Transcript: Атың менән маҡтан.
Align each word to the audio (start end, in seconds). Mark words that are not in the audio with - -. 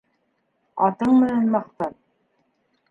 Атың 0.87 1.13
менән 1.21 1.47
маҡтан. 1.59 1.97